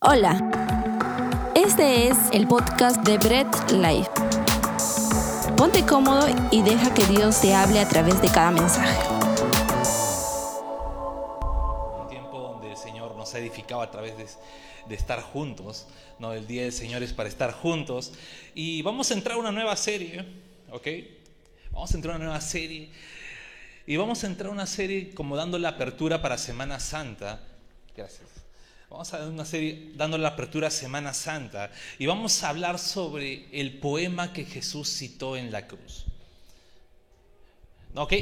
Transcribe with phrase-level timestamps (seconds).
[0.00, 0.38] Hola,
[1.56, 4.08] este es el podcast de Bread Life.
[5.56, 8.96] Ponte cómodo y deja que Dios te hable a través de cada mensaje.
[12.00, 15.88] Un tiempo donde el Señor nos ha edificado a través de, estar juntos,
[16.20, 16.32] ¿no?
[16.32, 18.12] El Día del Señor es para estar juntos.
[18.54, 20.24] Y vamos a entrar a una nueva serie,
[20.70, 20.86] ¿ok?
[21.72, 22.88] Vamos a entrar a una nueva serie.
[23.84, 27.40] Y vamos a entrar a una serie como dando la apertura para Semana Santa.
[27.96, 28.37] Gracias.
[28.90, 32.78] Vamos a dar una serie dando la apertura a Semana Santa y vamos a hablar
[32.78, 36.06] sobre el poema que Jesús citó en la cruz.
[37.94, 38.14] ¿Ok?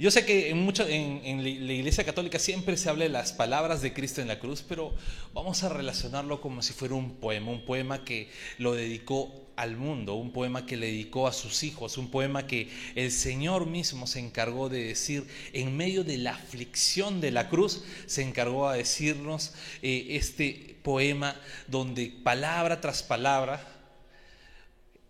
[0.00, 3.80] Yo sé que en, mucho, en, la Iglesia Católica siempre se habla de las palabras
[3.80, 4.92] de Cristo en la cruz, pero
[5.34, 8.28] vamos a relacionarlo como si fuera un poema, un poema que
[8.58, 12.70] lo dedicó al mundo, un poema que le dedicó a sus hijos, un poema que
[12.94, 17.82] el Señor mismo se encargó de decir en medio de la aflicción de la cruz,
[18.06, 21.34] se encargó a decirnos eh, este poema
[21.66, 23.66] donde palabra tras palabra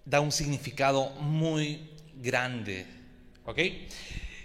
[0.06, 2.86] da un significado muy grande.
[3.44, 3.58] ¿Ok?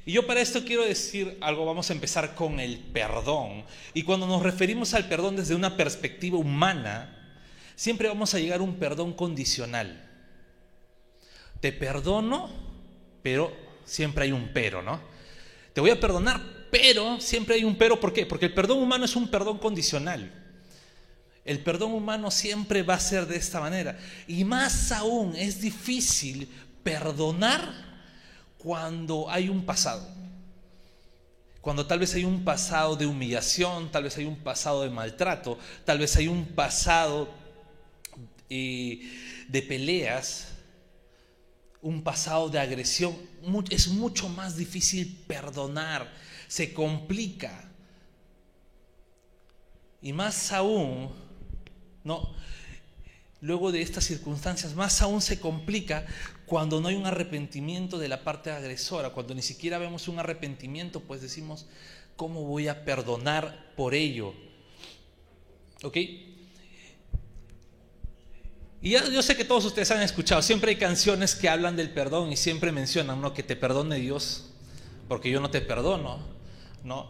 [0.06, 3.64] Y yo para esto quiero decir algo, vamos a empezar con el perdón.
[3.94, 7.23] Y cuando nos referimos al perdón desde una perspectiva humana,
[7.76, 10.10] siempre vamos a llegar a un perdón condicional.
[11.60, 12.50] Te perdono,
[13.22, 15.00] pero siempre hay un pero, ¿no?
[15.74, 18.00] Te voy a perdonar, pero siempre hay un pero.
[18.00, 18.26] ¿Por qué?
[18.26, 20.32] Porque el perdón humano es un perdón condicional.
[21.46, 23.98] El perdón humano siempre va a ser de esta manera.
[24.28, 26.50] Y más aún es difícil
[26.84, 27.94] perdonar
[28.58, 30.08] cuando hay un pasado.
[31.60, 35.58] Cuando tal vez hay un pasado de humillación, tal vez hay un pasado de maltrato,
[35.86, 37.30] tal vez hay un pasado
[39.48, 40.50] de peleas,
[41.82, 43.16] un pasado de agresión,
[43.70, 46.12] es mucho más difícil perdonar,
[46.48, 47.70] se complica.
[50.02, 51.10] Y más aún,
[52.04, 52.34] no,
[53.42, 56.06] luego de estas circunstancias, más aún se complica
[56.46, 61.02] cuando no hay un arrepentimiento de la parte agresora, cuando ni siquiera vemos un arrepentimiento,
[61.02, 61.66] pues decimos,
[62.16, 64.34] ¿cómo voy a perdonar por ello?
[65.84, 65.98] ¿Ok?
[68.84, 72.34] Y yo sé que todos ustedes han escuchado, siempre hay canciones que hablan del perdón
[72.34, 73.34] y siempre mencionan, ¿no?
[73.34, 74.50] Que te perdone Dios,
[75.08, 76.20] porque yo no te perdono,
[76.84, 77.08] ¿no?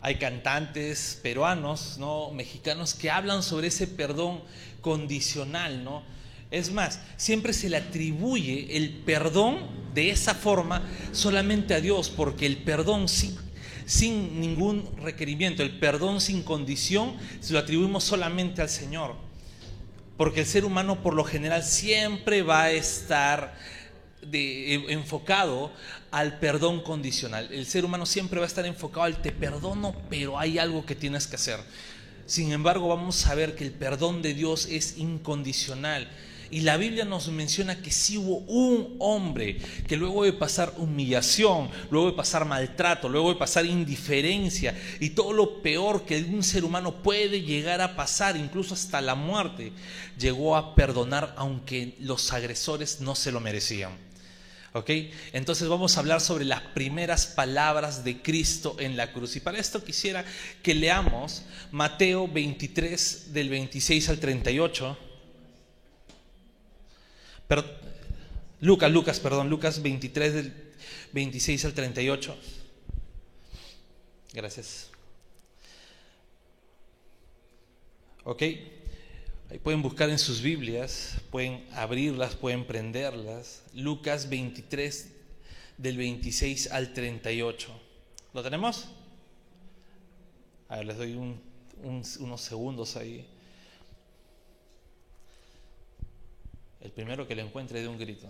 [0.00, 2.32] Hay cantantes peruanos, ¿no?
[2.32, 4.40] Mexicanos que hablan sobre ese perdón
[4.80, 6.02] condicional, ¿no?
[6.50, 10.82] Es más, siempre se le atribuye el perdón de esa forma
[11.12, 13.36] solamente a Dios, porque el perdón sin,
[13.86, 19.27] sin ningún requerimiento, el perdón sin condición, se lo atribuimos solamente al Señor
[20.18, 23.54] porque el ser humano por lo general siempre va a estar
[24.30, 25.72] enfocado
[26.10, 27.48] al perdón condicional.
[27.52, 30.96] El ser humano siempre va a estar enfocado al te perdono, pero hay algo que
[30.96, 31.60] tienes que hacer.
[32.26, 36.10] Sin embargo, vamos a ver que el perdón de Dios es incondicional.
[36.50, 41.68] Y la Biblia nos menciona que sí hubo un hombre que luego de pasar humillación,
[41.90, 46.64] luego de pasar maltrato, luego de pasar indiferencia y todo lo peor que un ser
[46.64, 49.72] humano puede llegar a pasar, incluso hasta la muerte,
[50.18, 53.92] llegó a perdonar aunque los agresores no se lo merecían.
[54.74, 54.90] ¿Ok?
[55.32, 59.36] Entonces vamos a hablar sobre las primeras palabras de Cristo en la cruz.
[59.36, 60.24] Y para esto quisiera
[60.62, 61.42] que leamos
[61.72, 65.07] Mateo 23 del 26 al 38.
[67.48, 67.64] Pero,
[68.60, 70.52] Lucas, Lucas, perdón, Lucas 23 del
[71.12, 72.36] 26 al 38.
[74.34, 74.90] Gracias.
[78.24, 78.42] Ok.
[79.50, 83.62] Ahí pueden buscar en sus Biblias, pueden abrirlas, pueden prenderlas.
[83.72, 85.08] Lucas 23
[85.78, 87.68] del 26 al 38.
[88.34, 88.88] ¿Lo tenemos?
[90.68, 91.16] A ver, les doy
[91.82, 93.26] unos segundos ahí.
[96.80, 98.28] El primero que le encuentre de un grito.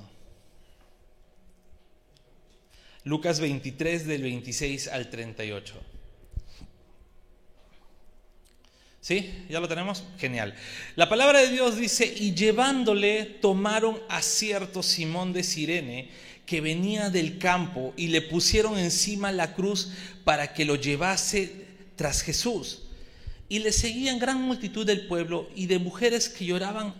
[3.04, 5.74] Lucas 23 del 26 al 38.
[9.00, 9.46] ¿Sí?
[9.48, 10.04] ¿Ya lo tenemos?
[10.18, 10.54] Genial.
[10.96, 16.10] La palabra de Dios dice, y llevándole tomaron a cierto Simón de Sirene
[16.44, 19.92] que venía del campo y le pusieron encima la cruz
[20.24, 22.82] para que lo llevase tras Jesús.
[23.48, 26.94] Y le seguían gran multitud del pueblo y de mujeres que lloraban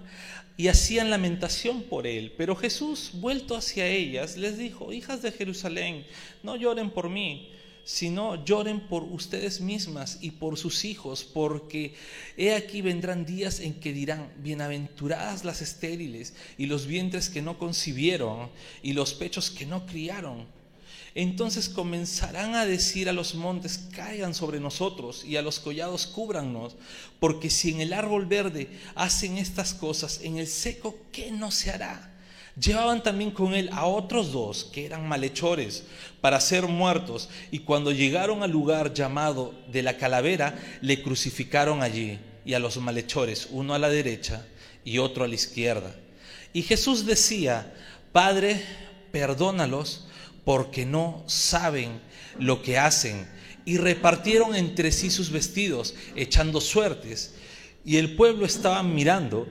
[0.59, 2.35] y hacían lamentación por él.
[2.37, 6.05] Pero Jesús, vuelto hacia ellas, les dijo, hijas de Jerusalén,
[6.43, 7.53] no lloren por mí,
[7.85, 11.95] sino lloren por ustedes mismas y por sus hijos, porque
[12.37, 17.57] he aquí vendrán días en que dirán, bienaventuradas las estériles y los vientres que no
[17.57, 18.51] concibieron
[18.83, 20.58] y los pechos que no criaron.
[21.19, 26.77] Entonces comenzarán a decir a los montes, caigan sobre nosotros, y a los collados cúbrannos,
[27.19, 31.71] porque si en el árbol verde hacen estas cosas, en el seco, ¿qué no se
[31.71, 32.15] hará?
[32.57, 35.83] Llevaban también con él a otros dos que eran malhechores
[36.21, 42.21] para ser muertos, y cuando llegaron al lugar llamado de la calavera, le crucificaron allí,
[42.45, 44.47] y a los malhechores, uno a la derecha
[44.85, 45.97] y otro a la izquierda.
[46.53, 47.75] Y Jesús decía,
[48.13, 48.63] Padre,
[49.11, 50.05] perdónalos
[50.49, 52.01] porque no saben
[52.39, 53.29] lo que hacen.
[53.67, 57.35] Y repartieron entre sí sus vestidos, echando suertes.
[57.85, 59.47] Y el pueblo estaba mirando,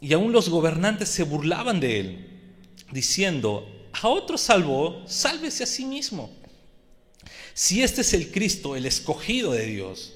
[0.00, 2.26] y aún los gobernantes se burlaban de él,
[2.92, 6.30] diciendo, a otro salvó, sálvese a sí mismo.
[7.52, 10.12] Si este es el Cristo, el escogido de Dios,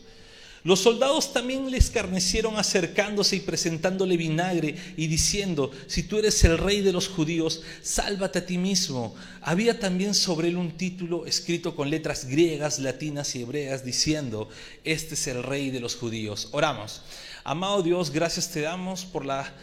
[0.66, 6.58] los soldados también le escarnecieron acercándose y presentándole vinagre y diciendo, si tú eres el
[6.58, 9.14] rey de los judíos, sálvate a ti mismo.
[9.42, 14.48] Había también sobre él un título escrito con letras griegas, latinas y hebreas diciendo,
[14.82, 16.48] este es el rey de los judíos.
[16.50, 17.02] Oramos.
[17.44, 19.54] Amado Dios, gracias te damos por la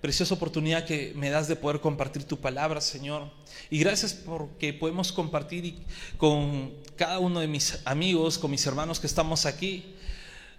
[0.00, 3.28] preciosa oportunidad que me das de poder compartir tu palabra, Señor.
[3.70, 5.78] Y gracias porque podemos compartir
[6.16, 9.93] con cada uno de mis amigos, con mis hermanos que estamos aquí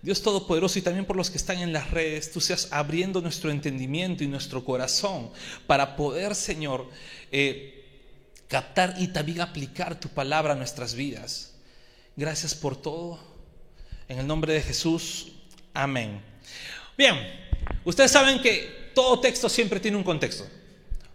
[0.05, 3.49] Dios Todopoderoso y también por los que están en las redes, tú seas abriendo nuestro
[3.49, 5.31] entendimiento y nuestro corazón
[5.65, 6.87] para poder, Señor,
[7.31, 7.83] eh,
[8.47, 11.55] captar y también aplicar tu palabra a nuestras vidas.
[12.15, 13.19] Gracias por todo.
[14.07, 15.31] En el nombre de Jesús,
[15.73, 16.21] amén.
[16.95, 17.15] Bien,
[17.83, 20.47] ustedes saben que todo texto siempre tiene un contexto.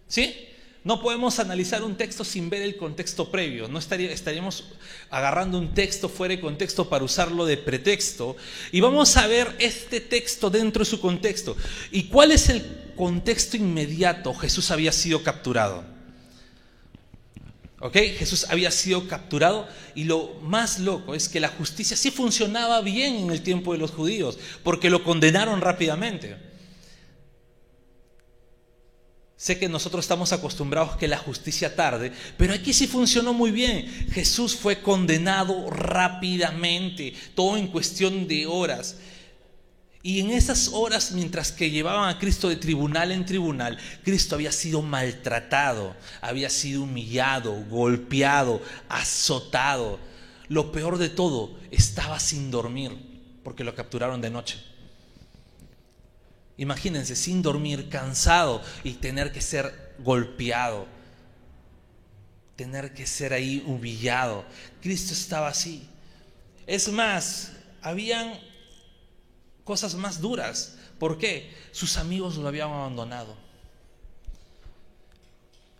[0.09, 0.49] ¿Sí?
[0.83, 3.69] No podemos analizar un texto sin ver el contexto previo.
[3.69, 4.65] No estaríamos
[5.11, 8.35] agarrando un texto fuera de contexto para usarlo de pretexto.
[8.73, 11.55] Y vamos a ver este texto dentro de su contexto.
[11.91, 12.65] ¿Y cuál es el
[12.97, 14.33] contexto inmediato?
[14.33, 15.85] Jesús había sido capturado.
[17.81, 17.97] ¿Ok?
[18.19, 23.17] Jesús había sido capturado y lo más loco es que la justicia sí funcionaba bien
[23.17, 26.50] en el tiempo de los judíos, porque lo condenaron rápidamente.
[29.41, 33.87] Sé que nosotros estamos acostumbrados que la justicia tarde, pero aquí sí funcionó muy bien.
[34.13, 38.99] Jesús fue condenado rápidamente, todo en cuestión de horas.
[40.03, 44.53] Y en esas horas, mientras que llevaban a Cristo de tribunal en tribunal, Cristo había
[44.53, 48.61] sido maltratado, había sido humillado, golpeado,
[48.91, 50.01] azotado.
[50.49, 52.93] Lo peor de todo, estaba sin dormir,
[53.43, 54.70] porque lo capturaron de noche.
[56.61, 60.87] Imagínense, sin dormir, cansado y tener que ser golpeado,
[62.55, 64.45] tener que ser ahí humillado.
[64.83, 65.89] Cristo estaba así.
[66.67, 68.39] Es más, habían
[69.65, 70.77] cosas más duras.
[70.99, 71.51] ¿Por qué?
[71.73, 73.35] Sus amigos lo habían abandonado.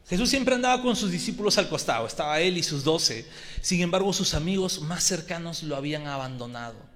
[0.09, 3.29] Jesús siempre andaba con sus discípulos al costado, estaba él y sus doce.
[3.61, 6.90] Sin embargo, sus amigos más cercanos lo habían abandonado.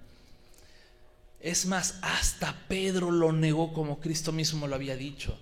[1.44, 5.38] Es más, hasta Pedro lo negó como Cristo mismo lo había dicho.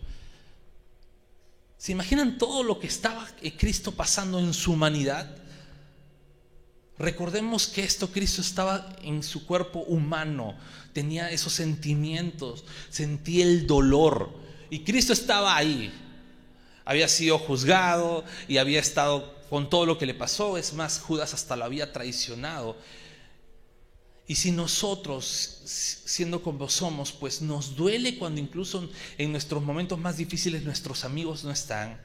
[1.78, 3.24] ¿Se imaginan todo lo que estaba
[3.56, 5.36] Cristo pasando en su humanidad?
[6.98, 10.56] Recordemos que esto Cristo estaba en su cuerpo humano,
[10.92, 14.34] tenía esos sentimientos, sentía el dolor
[14.70, 15.94] y Cristo estaba ahí.
[16.84, 21.32] Había sido juzgado y había estado con todo lo que le pasó, es más, Judas
[21.32, 22.76] hasta lo había traicionado
[24.26, 30.16] y si nosotros, siendo como somos, pues nos duele cuando incluso en nuestros momentos más
[30.16, 32.00] difíciles nuestros amigos no están,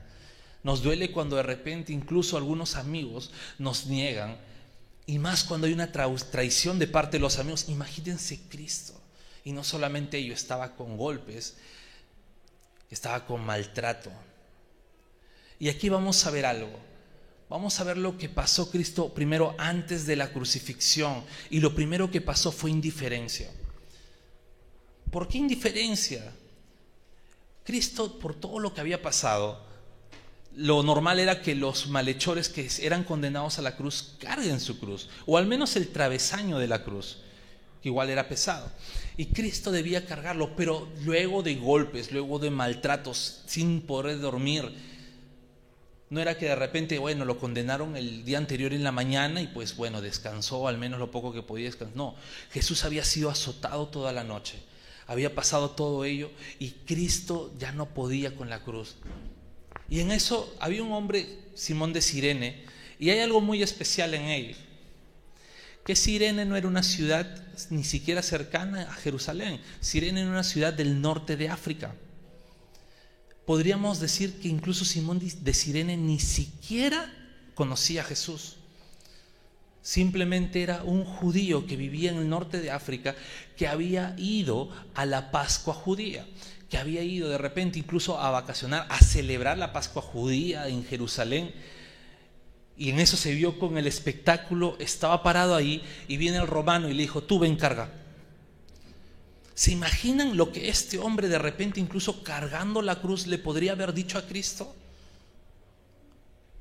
[0.64, 4.38] nos duele cuando de repente incluso algunos amigos nos niegan,
[5.10, 8.94] y más cuando hay una traición de parte de los amigos, imagínense Cristo.
[9.46, 11.56] Y no solamente ello, estaba con golpes,
[12.92, 14.12] estaba con maltrato.
[15.60, 16.78] Y aquí vamos a ver algo.
[17.50, 21.24] Vamos a ver lo que pasó Cristo primero antes de la crucifixión.
[21.50, 23.50] Y lo primero que pasó fue indiferencia.
[25.12, 26.34] ¿Por qué indiferencia?
[27.64, 29.66] Cristo, por todo lo que había pasado,
[30.56, 35.08] lo normal era que los malhechores que eran condenados a la cruz carguen su cruz,
[35.26, 37.20] o al menos el travesaño de la cruz,
[37.82, 38.72] que igual era pesado.
[39.18, 44.74] Y Cristo debía cargarlo, pero luego de golpes, luego de maltratos, sin poder dormir,
[46.10, 49.48] no era que de repente, bueno, lo condenaron el día anterior en la mañana y
[49.48, 51.98] pues bueno, descansó al menos lo poco que podía descansar.
[51.98, 52.16] No,
[52.52, 54.58] Jesús había sido azotado toda la noche,
[55.06, 58.96] había pasado todo ello y Cristo ya no podía con la cruz.
[59.90, 62.66] Y en eso había un hombre, Simón de Sirene,
[63.00, 64.56] y hay algo muy especial en él,
[65.86, 70.74] que Sirene no era una ciudad ni siquiera cercana a Jerusalén, Sirene era una ciudad
[70.74, 71.94] del norte de África
[73.48, 77.10] podríamos decir que incluso Simón de Sirene ni siquiera
[77.56, 78.58] conocía a Jesús.
[79.82, 83.16] Simplemente era un judío que vivía en el norte de África
[83.56, 86.28] que había ido a la Pascua judía,
[86.70, 91.54] que había ido de repente incluso a vacacionar, a celebrar la Pascua judía en Jerusalén.
[92.76, 96.90] Y en eso se vio con el espectáculo, estaba parado ahí y viene el romano
[96.90, 98.07] y le dijo, tú ven carga.
[99.58, 103.92] ¿Se imaginan lo que este hombre de repente incluso cargando la cruz le podría haber
[103.92, 104.76] dicho a Cristo?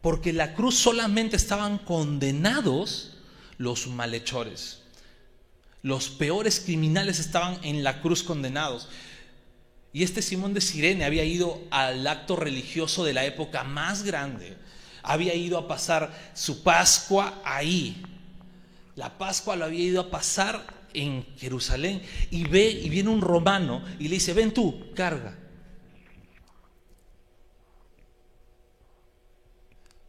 [0.01, 3.19] Porque la cruz solamente estaban condenados
[3.59, 4.81] los malhechores.
[5.83, 8.89] Los peores criminales estaban en la cruz condenados.
[9.93, 14.57] Y este Simón de Sirene había ido al acto religioso de la época más grande.
[15.03, 18.03] Había ido a pasar su Pascua ahí.
[18.95, 22.03] La Pascua lo había ido a pasar en Jerusalén.
[22.31, 25.47] Y ve y viene un romano y le dice, ven tú, carga.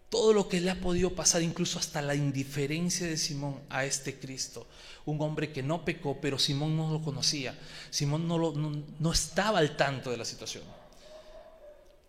[0.10, 4.18] todo lo que le ha podido pasar, incluso hasta la indiferencia de Simón a este
[4.18, 4.66] Cristo.
[5.06, 7.58] Un hombre que no pecó, pero Simón no lo conocía.
[7.90, 10.64] Simón no, no, estaba al tanto de la situación.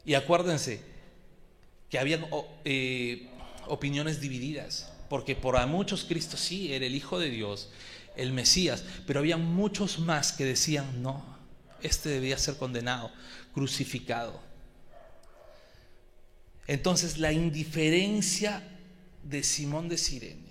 [0.04, 0.80] Y acuérdense
[1.90, 2.26] que habían
[2.64, 3.28] eh,
[3.66, 7.68] opiniones divididas, porque por muchos Cristo sí era el Hijo de Dios,
[8.18, 11.24] el Mesías, pero había muchos más que decían, no,
[11.82, 13.10] este debía ser condenado,
[13.54, 14.40] crucificado.
[16.66, 18.62] Entonces la indiferencia
[19.22, 20.48] de Simón de Sirene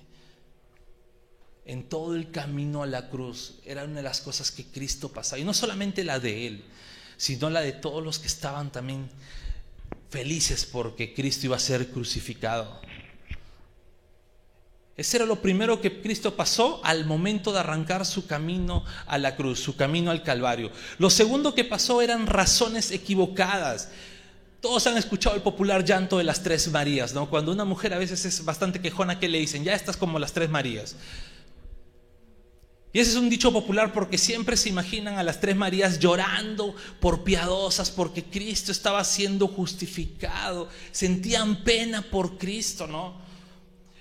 [1.66, 5.40] en todo el camino a la cruz era una de las cosas que Cristo pasaba.
[5.40, 6.64] Y no solamente la de él,
[7.18, 9.10] sino la de todos los que estaban también
[10.10, 12.82] felices porque Cristo iba a ser crucificado.
[14.98, 19.36] Ese era lo primero que Cristo pasó al momento de arrancar su camino a la
[19.36, 20.72] cruz, su camino al Calvario.
[20.98, 23.90] Lo segundo que pasó eran razones equivocadas.
[24.60, 27.30] Todos han escuchado el popular llanto de las tres Marías, ¿no?
[27.30, 29.64] Cuando una mujer a veces es bastante quejona, ¿qué le dicen?
[29.64, 30.96] Ya estás como las tres Marías.
[32.92, 36.76] Y ese es un dicho popular porque siempre se imaginan a las tres Marías llorando
[37.00, 43.27] por piadosas, porque Cristo estaba siendo justificado, sentían pena por Cristo, ¿no?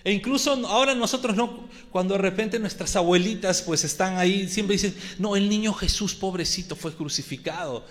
[0.06, 4.94] E incluso ahora nosotros no, cuando de repente nuestras abuelitas pues están ahí, siempre dicen,
[5.18, 7.84] no, el niño Jesús pobrecito fue crucificado.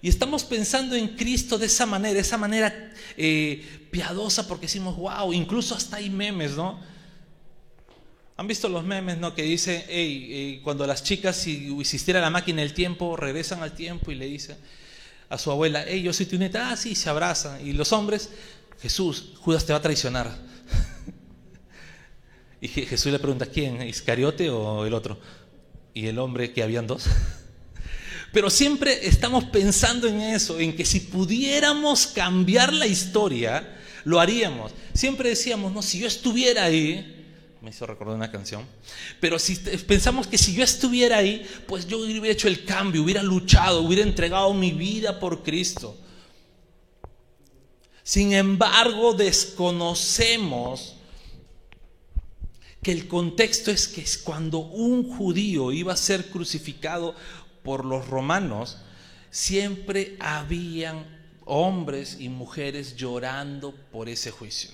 [0.00, 5.32] Y estamos pensando en Cristo de esa manera, esa manera eh, piadosa, porque decimos, wow,
[5.32, 6.80] incluso hasta hay memes, ¿no?
[8.36, 9.32] ¿Han visto los memes, no?
[9.32, 13.70] Que dice, hey, eh, cuando las chicas, si existiera la máquina del tiempo, regresan al
[13.70, 14.56] tiempo y le dicen
[15.28, 17.64] a su abuela, hey, yo soy tu neta, ah, sí, se abrazan.
[17.64, 18.30] Y los hombres,
[18.80, 20.36] Jesús, Judas te va a traicionar.
[22.62, 23.82] y Jesús le pregunta, ¿quién?
[23.82, 25.18] ¿Iscariote o el otro?
[25.94, 27.06] Y el hombre, que habían dos.
[28.32, 34.70] Pero siempre estamos pensando en eso, en que si pudiéramos cambiar la historia, lo haríamos.
[34.94, 37.26] Siempre decíamos, no, si yo estuviera ahí,
[37.60, 38.64] me hizo recordar una canción,
[39.20, 43.22] pero si pensamos que si yo estuviera ahí, pues yo hubiera hecho el cambio, hubiera
[43.22, 45.96] luchado, hubiera entregado mi vida por Cristo.
[48.02, 50.96] Sin embargo, desconocemos
[52.82, 57.14] que el contexto es que cuando un judío iba a ser crucificado
[57.62, 58.78] por los romanos,
[59.30, 61.06] siempre habían
[61.44, 64.70] hombres y mujeres llorando por ese juicio.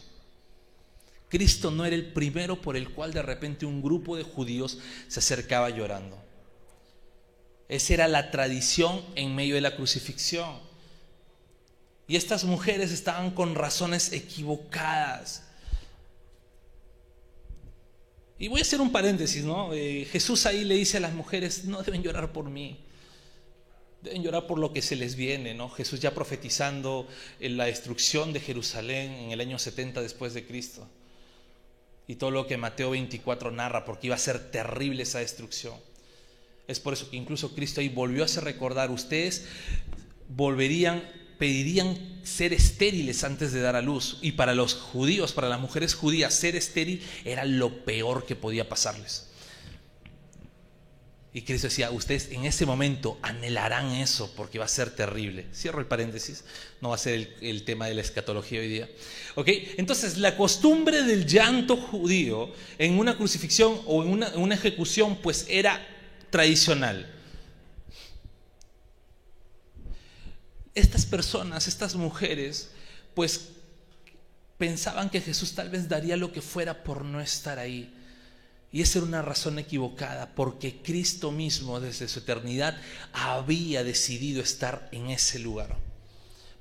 [1.28, 5.20] Cristo no era el primero por el cual de repente un grupo de judíos se
[5.20, 6.18] acercaba llorando.
[7.68, 10.58] Esa era la tradición en medio de la crucifixión.
[12.06, 15.47] Y estas mujeres estaban con razones equivocadas.
[18.38, 19.72] Y voy a hacer un paréntesis, ¿no?
[19.74, 22.78] Eh, Jesús ahí le dice a las mujeres, no deben llorar por mí,
[24.00, 25.68] deben llorar por lo que se les viene, ¿no?
[25.68, 27.08] Jesús ya profetizando
[27.40, 30.86] en la destrucción de Jerusalén en el año 70 después de Cristo.
[32.06, 35.74] Y todo lo que Mateo 24 narra, porque iba a ser terrible esa destrucción.
[36.68, 39.46] Es por eso que incluso Cristo ahí volvió a hacer recordar, ustedes
[40.28, 41.02] volverían
[41.38, 44.18] pedirían ser estériles antes de dar a luz.
[44.20, 48.68] Y para los judíos, para las mujeres judías, ser estéril era lo peor que podía
[48.68, 49.28] pasarles.
[51.32, 55.46] Y Cristo decía, ustedes en ese momento anhelarán eso porque va a ser terrible.
[55.54, 56.42] Cierro el paréntesis,
[56.80, 58.88] no va a ser el, tema de la escatología hoy día.
[59.34, 59.48] ¿Ok?
[59.76, 65.18] Entonces, la costumbre del llanto judío en una crucifixión o en una, en una ejecución,
[65.22, 65.86] pues era
[66.30, 67.17] tradicional.
[70.78, 72.70] Estas personas, estas mujeres,
[73.14, 73.48] pues
[74.58, 77.94] pensaban que Jesús tal vez daría lo que fuera por no estar ahí.
[78.70, 82.78] Y esa era una razón equivocada, porque Cristo mismo desde su eternidad
[83.12, 85.76] había decidido estar en ese lugar,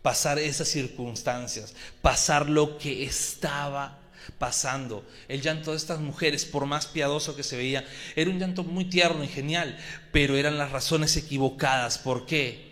[0.01, 4.00] pasar esas circunstancias, pasar lo que estaba
[4.38, 5.05] pasando.
[5.27, 8.86] El llanto de estas mujeres, por más piadoso que se veía, era un llanto muy
[8.86, 9.77] tierno y genial,
[10.13, 11.97] pero eran las razones equivocadas.
[11.97, 12.66] ¿Por qué?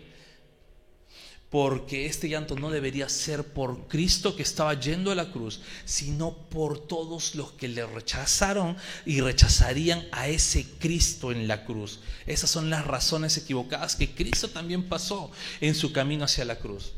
[1.56, 6.36] Porque este llanto no debería ser por Cristo que estaba yendo a la cruz, sino
[6.36, 12.00] por todos los que le rechazaron y rechazarían a ese Cristo en la cruz.
[12.26, 15.30] Esas son las razones equivocadas que Cristo también pasó
[15.62, 16.92] en su camino hacia la cruz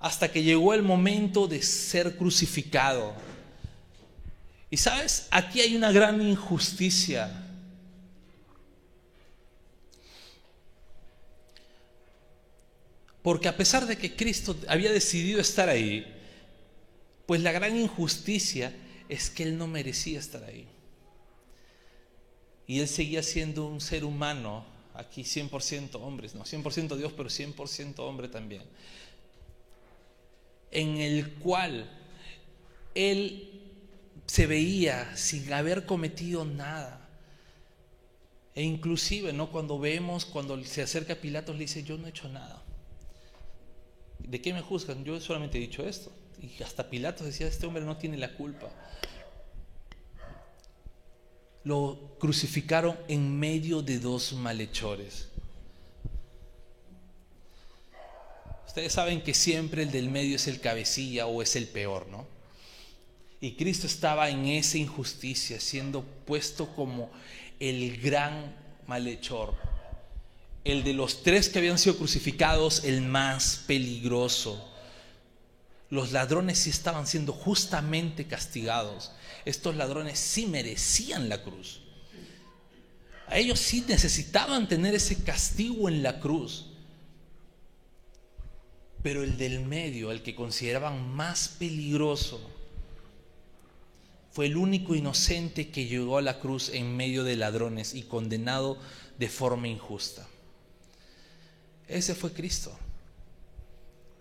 [0.00, 3.12] hasta que llegó el momento de ser crucificado.
[4.70, 7.45] Y sabes, aquí hay una gran injusticia.
[13.26, 16.06] Porque a pesar de que Cristo había decidido estar ahí,
[17.26, 18.72] pues la gran injusticia
[19.08, 20.68] es que Él no merecía estar ahí.
[22.68, 24.64] Y Él seguía siendo un ser humano,
[24.94, 28.62] aquí 100% hombres, no 100% Dios, pero 100% hombre también
[30.76, 31.88] en el cual
[32.94, 33.62] él
[34.26, 37.08] se veía sin haber cometido nada.
[38.54, 39.50] E inclusive, ¿no?
[39.50, 42.62] Cuando vemos, cuando se acerca a Pilatos, le dice, yo no he hecho nada.
[44.18, 45.04] ¿De qué me juzgan?
[45.04, 46.12] Yo solamente he dicho esto.
[46.40, 48.68] Y hasta Pilatos decía, este hombre no tiene la culpa.
[51.64, 55.28] Lo crucificaron en medio de dos malhechores.
[58.66, 62.26] Ustedes saben que siempre el del medio es el cabecilla o es el peor, ¿no?
[63.40, 67.10] Y Cristo estaba en esa injusticia, siendo puesto como
[67.58, 68.54] el gran
[68.86, 69.54] malhechor,
[70.66, 74.68] el de los tres que habían sido crucificados, el más peligroso.
[75.90, 79.12] Los ladrones sí estaban siendo justamente castigados.
[79.44, 81.82] Estos ladrones sí merecían la cruz.
[83.28, 86.66] A ellos sí necesitaban tener ese castigo en la cruz.
[89.04, 92.40] Pero el del medio, el que consideraban más peligroso,
[94.32, 98.78] fue el único inocente que llegó a la cruz en medio de ladrones y condenado
[99.16, 100.26] de forma injusta.
[101.88, 102.76] Ese fue Cristo,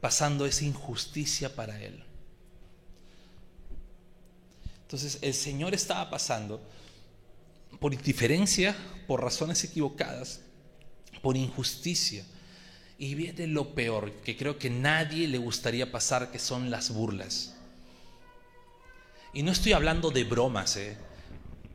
[0.02, 2.04] pasando esa injusticia para él.
[4.84, 6.62] Entonces el Señor estaba pasando
[7.80, 8.76] por indiferencia,
[9.08, 10.42] por razones equivocadas,
[11.22, 12.24] por injusticia,
[12.98, 17.56] y viene lo peor, que creo que nadie le gustaría pasar, que son las burlas.
[19.34, 20.96] Y no estoy hablando de bromas, ¿eh?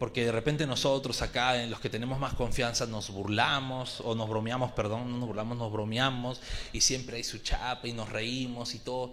[0.00, 4.28] Porque de repente nosotros acá, en los que tenemos más confianza, nos burlamos, o nos
[4.28, 6.40] bromeamos, perdón, no nos burlamos, nos bromeamos,
[6.72, 9.12] y siempre hay su chapa y nos reímos y todo.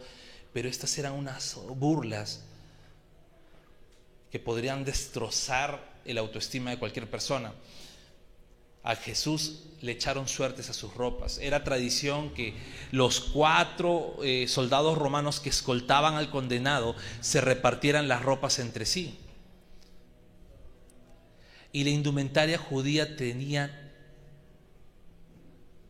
[0.52, 2.42] Pero estas eran unas burlas
[4.32, 7.54] que podrían destrozar el autoestima de cualquier persona
[8.88, 11.40] a Jesús le echaron suertes a sus ropas.
[11.40, 12.54] Era tradición que
[12.92, 19.20] los cuatro eh, soldados romanos que escoltaban al condenado se repartieran las ropas entre sí.
[21.78, 23.94] Y la indumentaria judía tenía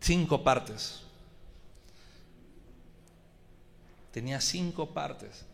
[0.01, 0.99] cinco partes.
[4.11, 5.45] Tenía cinco partes.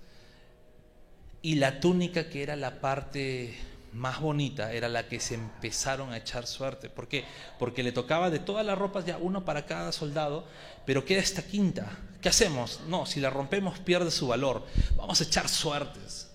[1.43, 3.53] Y la túnica que era la parte
[3.93, 6.89] más bonita era la que se empezaron a echar suerte.
[6.89, 7.25] ¿Por qué?
[7.59, 10.45] Porque le tocaba de todas las ropas ya uno para cada soldado,
[10.83, 11.95] pero queda esta quinta.
[12.23, 12.81] ¿Qué hacemos?
[12.87, 14.65] No, si la rompemos pierde su valor.
[14.95, 16.32] Vamos a echar suertes.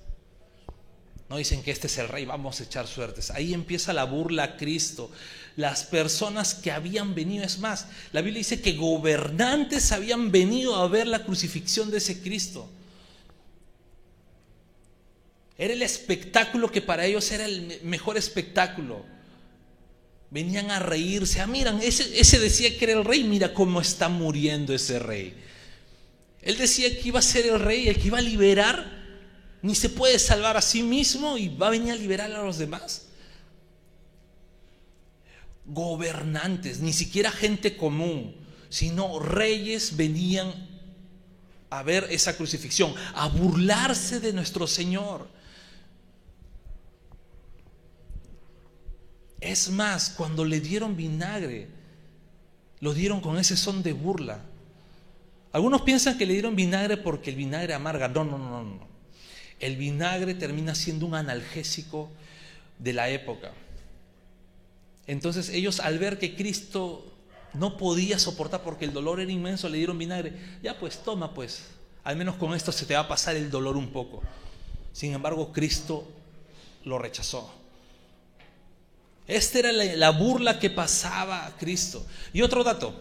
[1.29, 3.31] No dicen que este es el rey, vamos a echar suertes.
[3.31, 5.11] Ahí empieza la burla a Cristo.
[5.57, 10.89] Las personas que habían venido, es más, la Biblia dice que gobernantes habían venido a
[10.89, 12.71] ver la crucifixión de ese Cristo.
[15.59, 19.05] Era el espectáculo que para ellos era el mejor espectáculo.
[20.31, 21.41] Venían a reírse.
[21.41, 23.25] Ah, miran, ese, ese decía que era el rey.
[23.25, 25.35] Mira cómo está muriendo ese rey.
[26.41, 28.98] Él decía que iba a ser el rey, el que iba a liberar.
[29.63, 32.59] Ni se puede salvar a sí mismo y va a venir a liberar a los
[32.59, 33.07] demás.
[35.67, 38.37] Gobernantes, ni siquiera gente común,
[38.69, 40.69] sino reyes venían
[41.71, 45.29] a ver esa crucifixión, a burlarse de nuestro Señor.
[49.41, 51.69] Es más, cuando le dieron vinagre,
[52.81, 54.41] lo dieron con ese son de burla.
[55.53, 58.09] Algunos piensan que le dieron vinagre porque el vinagre amarga.
[58.09, 58.88] No, no, no, no.
[59.61, 62.11] El vinagre termina siendo un analgésico
[62.79, 63.53] de la época.
[65.07, 67.05] Entonces ellos al ver que Cristo
[67.55, 70.33] no podía soportar porque el dolor era inmenso, le dieron vinagre.
[70.63, 71.65] Ya pues, toma pues,
[72.05, 74.23] al menos con esto se te va a pasar el dolor un poco.
[74.93, 76.07] Sin embargo, Cristo
[76.85, 77.53] lo rechazó.
[79.27, 82.05] Esta era la, burla que pasaba a Cristo.
[82.33, 82.95] Y otro dato,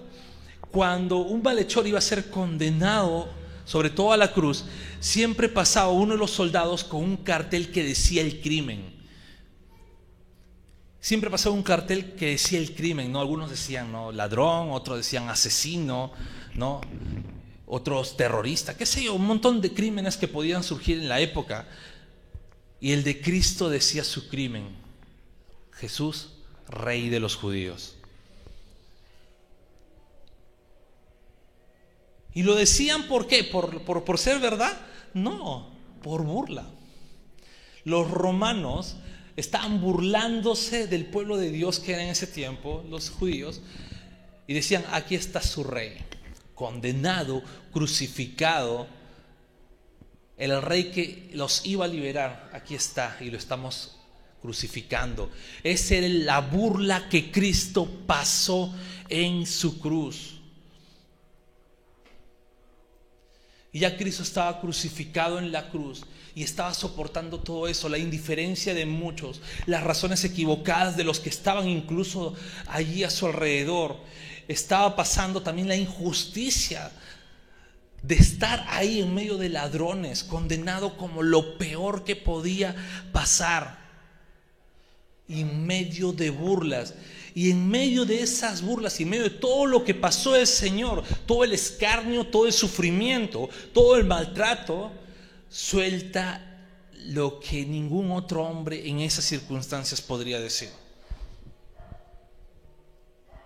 [0.71, 3.29] cuando un malhechor iba a ser condenado,
[3.67, 4.63] sobre todo a la cruz,
[5.01, 8.95] siempre pasaba uno de los soldados con un cartel que decía el crimen.
[11.01, 13.19] Siempre pasaba un cartel que decía el crimen, ¿no?
[13.19, 14.13] Algunos decían ¿no?
[14.13, 16.13] ladrón, otros decían asesino,
[16.55, 16.79] ¿no?
[17.65, 21.67] Otros terroristas, qué sé yo, un montón de crímenes que podían surgir en la época.
[22.79, 24.69] Y el de Cristo decía su crimen.
[25.73, 26.29] Jesús,
[26.69, 27.96] rey de los judíos.
[32.37, 33.43] Y lo decían por qué?
[33.43, 34.77] ¿Por, por, ser verdad?
[35.15, 35.71] No,
[36.03, 36.67] por burla.
[37.83, 38.97] Los romanos
[39.35, 43.61] estaban burlándose del pueblo de Dios que era en ese tiempo, los judíos,
[44.45, 45.97] y decían, aquí está su rey,
[46.53, 47.41] condenado,
[47.73, 48.85] crucificado,
[50.37, 53.97] el rey que los iba a liberar, aquí está, y lo estamos
[54.43, 55.31] crucificando.
[55.63, 58.71] Esa era la burla que Cristo pasó
[59.09, 60.36] en su cruz.
[63.77, 68.73] Y ya Cristo estaba crucificado en la cruz y estaba soportando todo eso, la indiferencia
[68.73, 72.33] de muchos, las razones equivocadas de los que estaban incluso
[72.69, 73.97] allí a su alrededor.
[74.47, 76.91] Estaba pasando también la injusticia
[78.01, 82.75] de estar ahí en medio de ladrones, condenado como lo peor que podía
[83.11, 83.77] pasar,
[85.29, 86.95] en medio de burlas.
[87.37, 90.47] Y en medio de esas burlas y en medio de todo lo que pasó el
[90.47, 94.91] Señor, todo el escarnio, todo el sufrimiento, todo el maltrato,
[95.47, 96.65] suelta
[97.05, 100.69] lo que ningún otro hombre en esas circunstancias podría decir.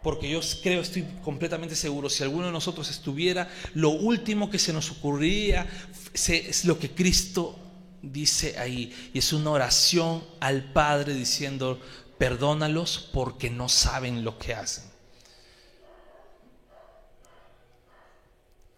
[0.01, 4.71] Porque yo creo, estoy completamente seguro, si alguno de nosotros estuviera, lo último que se
[4.71, 5.67] nos ocurriría
[6.13, 7.59] es lo que Cristo
[8.01, 8.93] dice ahí.
[9.13, 11.79] Y es una oración al Padre diciendo,
[12.21, 14.83] perdónalos porque no saben lo que hacen.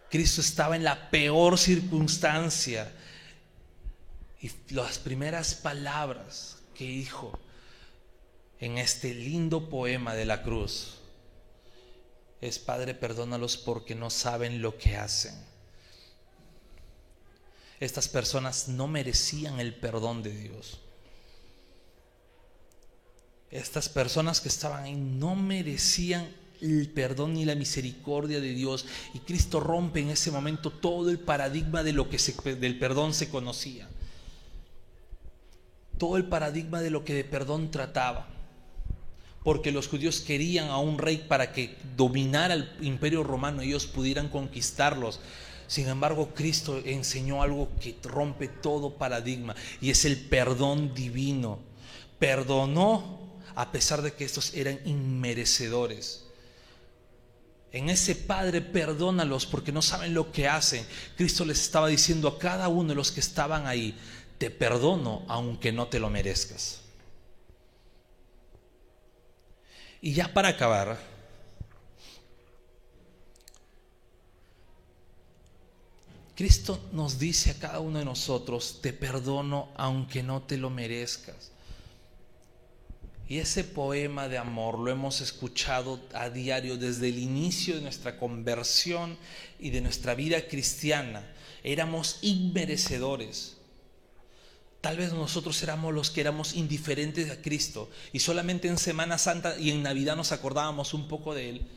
[0.10, 2.90] Cristo estaba en la peor circunstancia
[4.40, 7.38] y las primeras palabras que dijo
[8.62, 11.00] en este lindo poema de la cruz
[12.40, 15.36] es, Padre, perdónalos porque no saben lo que hacen.
[17.82, 20.80] Estas personas no merecían el perdón de Dios
[23.54, 26.28] estas personas que estaban ahí no merecían
[26.60, 28.86] el perdón ni la misericordia de Dios.
[29.14, 32.18] Y Cristo rompe en ese momento todo el paradigma de lo que
[32.56, 33.88] del perdón se conocía.
[35.98, 38.28] Todo el paradigma de lo que de perdón trataba.
[39.44, 43.86] Porque los judíos querían a un rey para que dominara el imperio romano, y ellos
[43.86, 45.20] pudieran conquistarlos.
[45.68, 51.60] Sin embargo, Cristo enseñó algo que rompe todo paradigma y es el perdón divino.
[52.20, 53.23] Perdonó
[53.56, 56.26] a pesar de que estos eran inmerecedores.
[57.72, 60.86] En ese Padre, perdónalos porque no saben lo que hacen.
[61.18, 63.98] Cristo les estaba diciendo a cada uno de los que estaban ahí,
[64.38, 66.82] te perdono aunque no te lo merezcas.
[70.02, 71.00] Y ya para acabar,
[76.36, 81.53] Cristo nos dice a cada uno de nosotros, te perdono aunque no te lo merezcas.
[83.28, 88.18] Y ese poema de amor lo hemos escuchado a diario desde el inicio de nuestra
[88.18, 89.18] conversión
[89.60, 91.26] y de nuestra vida cristiana.
[91.64, 93.58] Éramos inmerecedores.
[94.82, 99.58] Tal vez nosotros éramos los que éramos indiferentes a Cristo y solamente en Semana Santa
[99.58, 101.68] y en Navidad nos acordábamos un poco de Él.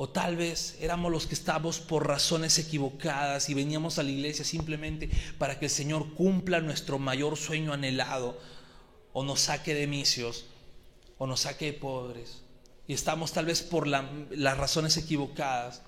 [0.00, 4.44] O tal vez éramos los que estábamos por razones equivocadas y veníamos a la iglesia
[4.44, 8.38] simplemente para que el Señor cumpla nuestro mayor sueño anhelado,
[9.12, 10.46] o nos saque de misios,
[11.18, 12.42] o nos saque de pobres.
[12.86, 15.82] Y estamos tal vez por las razones equivocadas.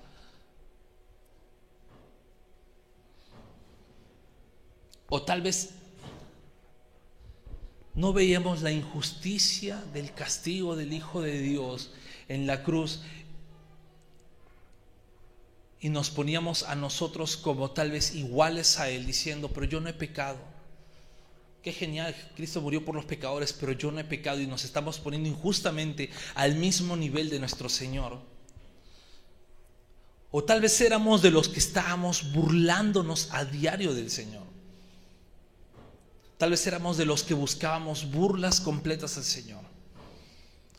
[5.07, 5.69] O tal vez
[7.93, 11.91] no veíamos la injusticia del castigo del Hijo de Dios
[12.27, 13.03] en la cruz
[15.81, 19.89] y nos poníamos a nosotros como tal vez iguales a Él, diciendo, pero yo no
[19.89, 20.37] he pecado.
[21.63, 24.99] Qué genial, Cristo murió por los pecadores, pero yo no he pecado y nos estamos
[24.99, 28.19] poniendo injustamente al mismo nivel de nuestro Señor.
[30.29, 34.43] O tal vez éramos de los que estábamos burlándonos a diario del Señor.
[36.37, 39.63] Tal vez éramos de los que buscábamos burlas completas al Señor.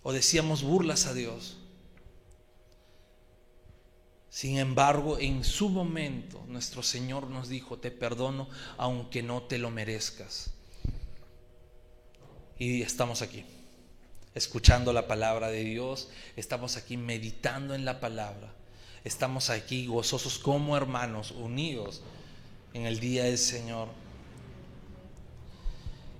[0.03, 1.59] O decíamos burlas a Dios.
[4.33, 9.71] Sin embargo, en su momento nuestro Señor nos dijo, te perdono aunque no te lo
[9.71, 10.55] merezcas.
[12.59, 13.45] Y estamos aquí,
[14.35, 18.55] escuchando la palabra de Dios, estamos aquí meditando en la palabra,
[19.05, 22.01] estamos aquí gozosos como hermanos, unidos
[22.73, 23.88] en el día del Señor.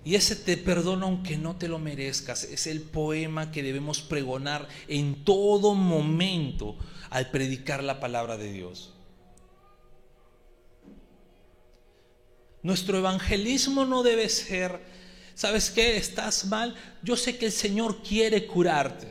[0.05, 2.44] Y ese te perdono aunque no te lo merezcas.
[2.44, 6.77] Es el poema que debemos pregonar en todo momento
[7.12, 8.90] al predicar la palabra de Dios.
[12.62, 14.81] Nuestro evangelismo no debe ser,
[15.35, 15.98] ¿sabes qué?
[15.98, 16.75] Estás mal.
[17.03, 19.09] Yo sé que el Señor quiere curarte.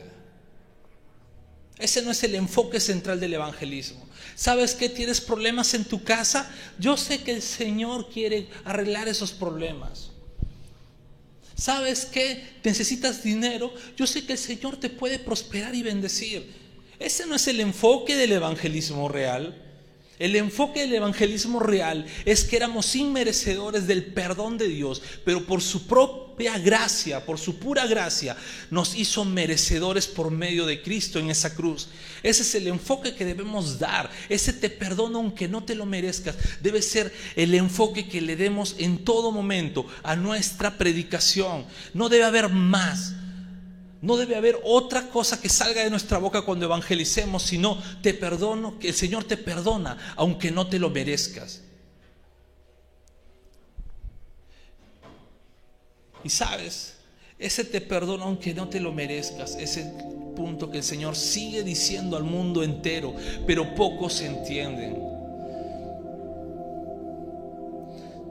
[1.78, 4.04] Ese no es el enfoque central del evangelismo.
[4.34, 4.88] ¿Sabes qué?
[4.88, 6.50] Tienes problemas en tu casa.
[6.80, 10.10] Yo sé que el Señor quiere arreglar esos problemas.
[11.54, 12.58] ¿Sabes qué?
[12.64, 13.72] Necesitas dinero.
[13.96, 16.61] Yo sé que el Señor te puede prosperar y bendecir.
[17.02, 19.58] Ese no es el enfoque del evangelismo real.
[20.18, 25.60] El enfoque del evangelismo real es que éramos inmerecedores del perdón de Dios, pero por
[25.62, 28.36] su propia gracia, por su pura gracia,
[28.70, 31.88] nos hizo merecedores por medio de Cristo en esa cruz.
[32.22, 34.10] Ese es el enfoque que debemos dar.
[34.28, 36.36] Ese te perdono aunque no te lo merezcas.
[36.60, 41.64] Debe ser el enfoque que le demos en todo momento a nuestra predicación.
[41.94, 43.14] No debe haber más.
[44.02, 48.76] No debe haber otra cosa que salga de nuestra boca cuando evangelicemos, sino te perdono,
[48.80, 51.62] que el Señor te perdona, aunque no te lo merezcas.
[56.24, 56.94] Y sabes,
[57.38, 59.92] ese te perdono aunque no te lo merezcas, ese
[60.34, 63.14] punto que el Señor sigue diciendo al mundo entero,
[63.46, 65.00] pero pocos entienden.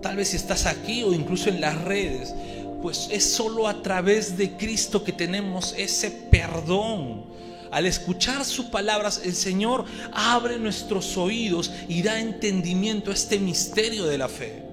[0.02, 2.34] Tal vez si estás aquí o incluso en las redes,
[2.82, 7.26] pues es solo a través de Cristo que tenemos ese perdón.
[7.72, 14.06] Al escuchar sus palabras, el Señor abre nuestros oídos y da entendimiento a este misterio
[14.06, 14.71] de la fe.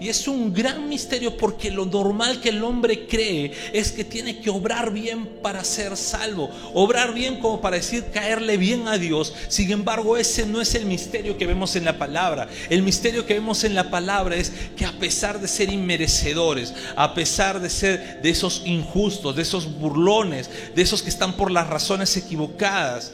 [0.00, 4.40] Y es un gran misterio porque lo normal que el hombre cree es que tiene
[4.40, 6.50] que obrar bien para ser salvo.
[6.74, 9.32] Obrar bien como para decir caerle bien a Dios.
[9.48, 12.48] Sin embargo, ese no es el misterio que vemos en la palabra.
[12.68, 17.14] El misterio que vemos en la palabra es que a pesar de ser inmerecedores, a
[17.14, 21.68] pesar de ser de esos injustos, de esos burlones, de esos que están por las
[21.68, 23.12] razones equivocadas,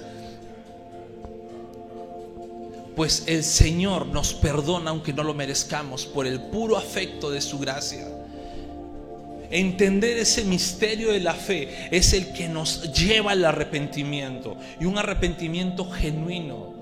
[3.00, 7.58] pues el Señor nos perdona aunque no lo merezcamos por el puro afecto de su
[7.58, 8.06] gracia.
[9.50, 14.98] Entender ese misterio de la fe es el que nos lleva al arrepentimiento y un
[14.98, 16.74] arrepentimiento genuino.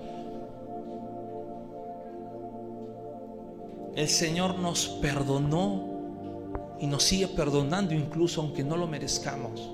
[3.94, 9.70] El Señor nos perdonó y nos sigue perdonando incluso aunque no lo merezcamos.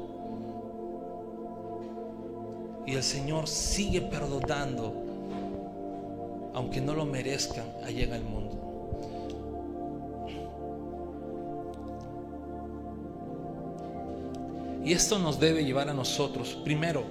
[2.87, 5.04] Y el Señor sigue perdonando
[6.55, 8.65] aunque no lo merezcan allá en el mundo.
[14.85, 17.05] Y esto nos debe llevar a nosotros, primero,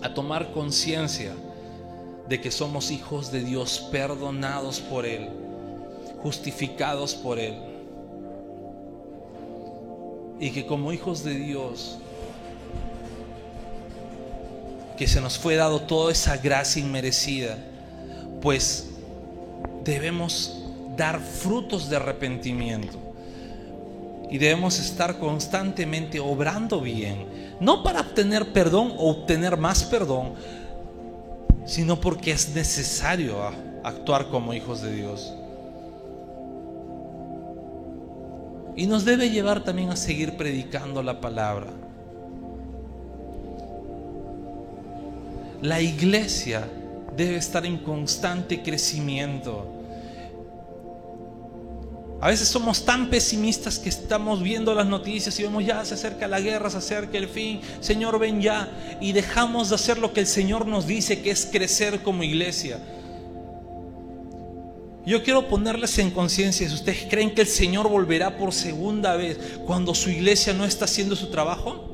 [0.00, 1.34] a tomar conciencia
[2.28, 5.28] de que somos hijos de Dios, perdonados por Él,
[6.22, 7.56] justificados por Él.
[10.38, 11.98] Y que como hijos de Dios,
[14.96, 17.58] que se nos fue dado toda esa gracia inmerecida,
[18.40, 18.88] pues
[19.84, 20.62] debemos
[20.96, 22.98] dar frutos de arrepentimiento.
[24.30, 27.26] Y debemos estar constantemente obrando bien,
[27.60, 30.34] no para obtener perdón o obtener más perdón,
[31.64, 33.36] sino porque es necesario
[33.82, 35.32] actuar como hijos de Dios.
[38.76, 41.66] Y nos debe llevar también a seguir predicando la palabra.
[45.62, 46.68] La iglesia
[47.18, 49.66] debe estar en constante crecimiento.
[52.20, 56.28] A veces somos tan pesimistas que estamos viendo las noticias y vemos ya se acerca
[56.28, 58.68] la guerra, se acerca el fin, Señor ven ya,
[59.00, 62.78] y dejamos de hacer lo que el Señor nos dice, que es crecer como iglesia.
[65.04, 69.38] Yo quiero ponerles en conciencia, si ustedes creen que el Señor volverá por segunda vez
[69.66, 71.84] cuando su iglesia no está haciendo su trabajo,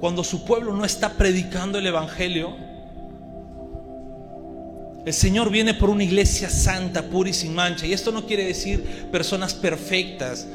[0.00, 2.73] cuando su pueblo no está predicando el Evangelio,
[5.04, 7.86] el Señor viene por una iglesia santa, pura y sin mancha.
[7.86, 10.46] Y esto no quiere decir personas perfectas,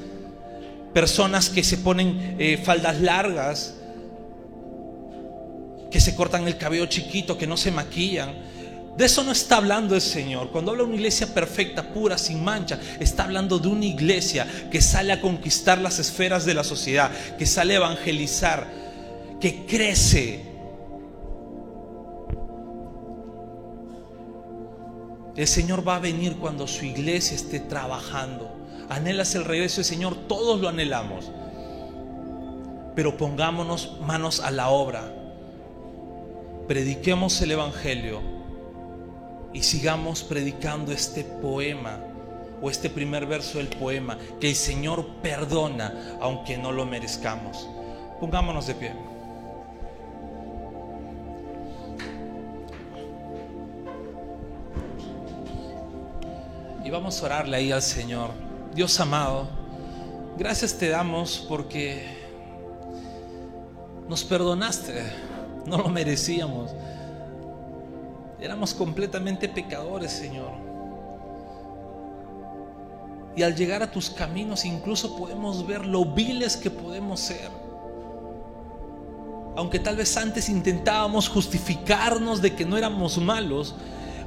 [0.93, 3.75] personas que se ponen eh, faldas largas,
[5.91, 8.33] que se cortan el cabello chiquito, que no se maquillan.
[8.97, 10.49] De eso no está hablando el Señor.
[10.51, 14.81] Cuando habla de una iglesia perfecta, pura, sin mancha, está hablando de una iglesia que
[14.81, 18.67] sale a conquistar las esferas de la sociedad, que sale a evangelizar,
[19.39, 20.41] que crece,
[25.39, 28.51] El Señor va a venir cuando su iglesia esté trabajando.
[28.89, 31.31] Anhelas el regreso del Señor, todos lo anhelamos.
[32.93, 35.15] pero pongámonos manos a la obra.
[36.67, 38.19] Prediquemos el Evangelio
[39.53, 41.99] y sigamos predicando este poema
[42.61, 47.65] o este primer verso del poema, que el Señor perdona aunque no lo merezcamos.
[48.19, 49.08] Pongámonos de pie.
[56.89, 58.31] Y vamos a orarle ahí al Señor.
[58.73, 59.47] Dios amado,
[60.39, 62.03] gracias te damos porque
[64.07, 65.03] nos perdonaste,
[65.67, 66.71] no lo merecíamos.
[68.41, 70.49] Éramos completamente pecadores, Señor.
[73.35, 77.51] Y al llegar a tus caminos incluso podemos ver lo viles que podemos ser.
[79.55, 83.75] Aunque tal vez antes intentábamos justificarnos de que no éramos malos,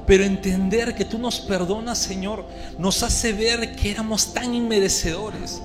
[0.05, 2.45] pero entender que tú nos perdonas, Señor,
[2.77, 5.61] nos hace ver que éramos tan inmerecedores.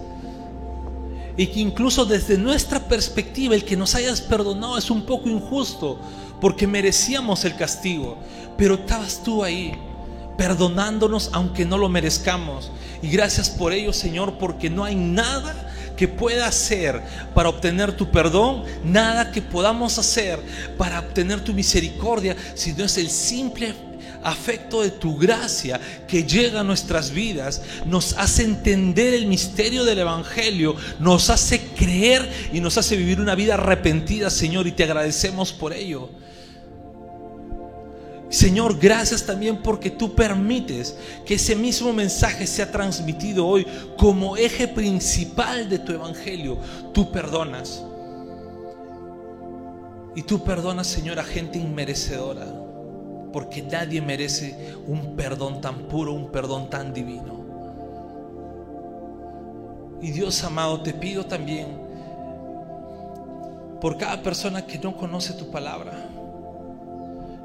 [1.36, 6.00] Y que incluso desde nuestra perspectiva el que nos hayas perdonado es un poco injusto
[6.40, 8.18] porque merecíamos el castigo,
[8.56, 9.72] pero estabas tú ahí
[10.36, 12.70] perdonándonos aunque no lo merezcamos.
[13.02, 17.02] Y gracias por ello, Señor, porque no hay nada que pueda hacer
[17.34, 20.40] para obtener tu perdón, nada que podamos hacer
[20.76, 23.87] para obtener tu misericordia, sino es el simple
[24.28, 29.98] afecto de tu gracia que llega a nuestras vidas, nos hace entender el misterio del
[29.98, 35.52] Evangelio, nos hace creer y nos hace vivir una vida arrepentida, Señor, y te agradecemos
[35.52, 36.10] por ello.
[38.30, 44.68] Señor, gracias también porque tú permites que ese mismo mensaje sea transmitido hoy como eje
[44.68, 46.58] principal de tu evangelio.
[46.92, 47.82] Tú perdonas.
[50.14, 52.67] Y tú perdonas, Señor, a gente inmerecedora.
[53.32, 57.38] Porque nadie merece un perdón tan puro, un perdón tan divino.
[60.00, 61.66] Y Dios amado, te pido también
[63.80, 65.92] por cada persona que no conoce tu palabra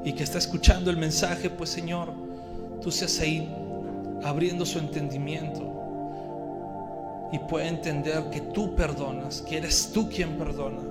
[0.04, 2.12] y que está escuchando el mensaje, pues Señor,
[2.80, 3.48] tú seas ahí
[4.22, 5.74] abriendo su entendimiento
[7.32, 10.82] y puede entender que tú perdonas, que eres tú quien perdona,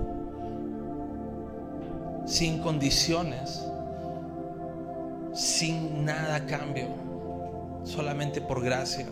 [2.26, 3.64] sin condiciones,
[5.34, 6.86] sin nada cambio,
[7.82, 9.06] solamente por gracia.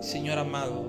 [0.00, 0.84] Señor amado,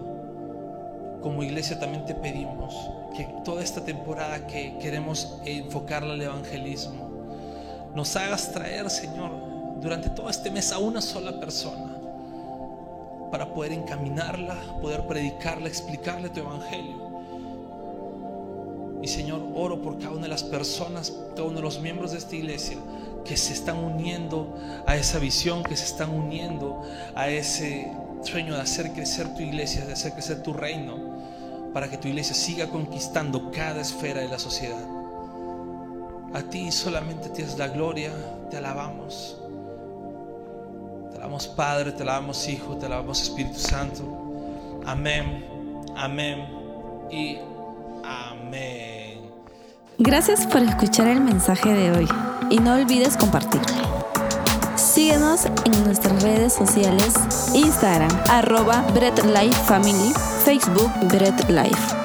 [1.22, 2.76] como iglesia también te pedimos
[3.15, 7.08] que toda esta temporada que queremos enfocarla al evangelismo,
[7.96, 9.32] nos hagas traer, Señor,
[9.80, 11.96] durante todo este mes a una sola persona
[13.32, 17.07] para poder encaminarla, poder predicarla, explicarle tu evangelio.
[19.02, 22.18] Y Señor, oro por cada una de las personas, cada uno de los miembros de
[22.18, 22.78] esta iglesia
[23.26, 26.82] que se están uniendo a esa visión, que se están uniendo
[27.14, 27.92] a ese
[28.24, 31.18] sueño de hacer crecer tu iglesia, de hacer crecer tu reino,
[31.74, 34.84] para que tu iglesia siga conquistando cada esfera de la sociedad.
[36.34, 38.12] A ti solamente tienes la gloria,
[38.50, 39.38] te alabamos.
[41.12, 44.04] Te alabamos Padre, te alabamos Hijo, te alabamos Espíritu Santo.
[44.86, 45.46] Amén,
[45.96, 46.58] amén
[47.12, 47.38] y
[50.00, 52.08] Gracias por escuchar el mensaje de hoy
[52.50, 53.88] y no olvides compartirlo.
[54.76, 57.14] Síguenos en nuestras redes sociales,
[57.54, 61.97] Instagram, arroba Bread Life Family, Facebook Bread Life.